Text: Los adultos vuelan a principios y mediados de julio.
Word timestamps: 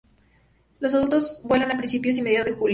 Los 0.79 0.95
adultos 0.95 1.41
vuelan 1.43 1.69
a 1.71 1.77
principios 1.77 2.17
y 2.17 2.23
mediados 2.23 2.47
de 2.47 2.53
julio. 2.53 2.69